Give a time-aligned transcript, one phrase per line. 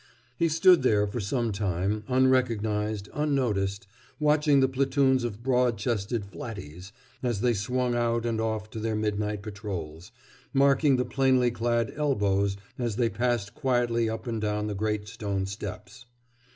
[0.35, 3.85] He stood there for some time, unrecognized, unnoticed,
[4.19, 8.95] watching the platoons of broad chested "flatties" as they swung out and off to their
[8.95, 10.11] midnight patrols,
[10.53, 15.45] marking the plainly clad "elbows" as they passed quietly up and down the great stone
[15.45, 16.07] steps.